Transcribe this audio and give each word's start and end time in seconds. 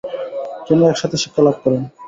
তিনি 0.65 0.81
একসাথে 0.91 1.17
শিক্ষালাভ 1.23 1.55
করেন। 1.63 1.81